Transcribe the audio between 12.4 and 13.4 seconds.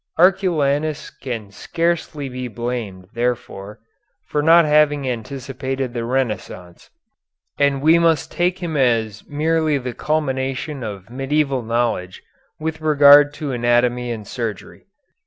with regard